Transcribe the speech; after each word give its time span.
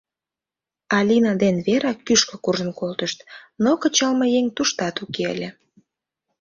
Алина 0.97 1.33
ден 1.43 1.55
Вера 1.67 1.93
кӱшкӧ 2.05 2.35
куржын 2.43 2.71
колтышт, 2.79 3.19
но 3.63 3.71
кычалме 3.81 4.27
еҥ 4.39 4.45
туштат 4.55 4.95
уке 5.03 5.23
ыле. 5.33 5.49